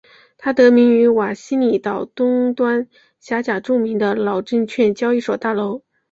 [0.35, 2.87] 它得名于瓦西里岛东端
[3.19, 5.83] 岬角著名的老证券交易所大楼。